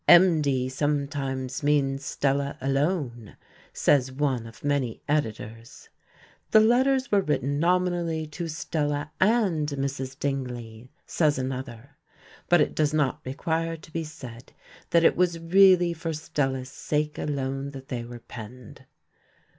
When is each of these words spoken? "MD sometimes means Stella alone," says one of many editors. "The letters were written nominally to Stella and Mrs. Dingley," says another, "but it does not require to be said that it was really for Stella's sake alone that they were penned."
"MD 0.09 0.67
sometimes 0.71 1.61
means 1.61 2.03
Stella 2.03 2.57
alone," 2.59 3.37
says 3.71 4.11
one 4.11 4.47
of 4.47 4.63
many 4.63 5.03
editors. 5.07 5.89
"The 6.49 6.59
letters 6.59 7.11
were 7.11 7.21
written 7.21 7.59
nominally 7.59 8.25
to 8.25 8.47
Stella 8.47 9.11
and 9.19 9.69
Mrs. 9.69 10.17
Dingley," 10.17 10.89
says 11.05 11.37
another, 11.37 11.97
"but 12.49 12.59
it 12.61 12.73
does 12.73 12.95
not 12.95 13.21
require 13.23 13.77
to 13.77 13.93
be 13.93 14.03
said 14.03 14.53
that 14.89 15.03
it 15.03 15.15
was 15.15 15.37
really 15.37 15.93
for 15.93 16.13
Stella's 16.13 16.71
sake 16.71 17.19
alone 17.19 17.69
that 17.69 17.89
they 17.89 18.03
were 18.03 18.21
penned." 18.21 18.85